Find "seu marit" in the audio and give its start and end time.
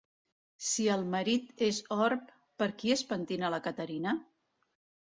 1.03-1.63